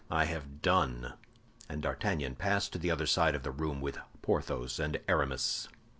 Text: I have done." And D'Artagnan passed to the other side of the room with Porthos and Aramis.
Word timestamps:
I 0.09 0.25
have 0.25 0.63
done." 0.63 1.13
And 1.69 1.83
D'Artagnan 1.83 2.33
passed 2.33 2.73
to 2.73 2.79
the 2.79 2.89
other 2.89 3.05
side 3.05 3.35
of 3.35 3.43
the 3.43 3.51
room 3.51 3.81
with 3.81 3.99
Porthos 4.23 4.79
and 4.79 4.99
Aramis. 5.07 5.69